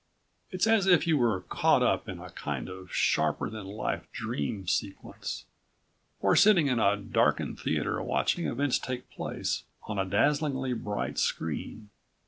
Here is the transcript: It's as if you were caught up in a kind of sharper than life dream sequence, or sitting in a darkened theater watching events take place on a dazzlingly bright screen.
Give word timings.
It's 0.49 0.65
as 0.65 0.87
if 0.87 1.05
you 1.05 1.15
were 1.15 1.41
caught 1.41 1.83
up 1.83 2.09
in 2.09 2.19
a 2.19 2.31
kind 2.31 2.67
of 2.69 2.91
sharper 2.91 3.51
than 3.51 3.67
life 3.67 4.11
dream 4.11 4.65
sequence, 4.67 5.45
or 6.21 6.35
sitting 6.35 6.65
in 6.65 6.79
a 6.79 6.97
darkened 6.97 7.59
theater 7.59 8.01
watching 8.01 8.47
events 8.47 8.79
take 8.79 9.11
place 9.11 9.63
on 9.83 9.99
a 9.99 10.05
dazzlingly 10.05 10.73
bright 10.73 11.19
screen. 11.19 11.91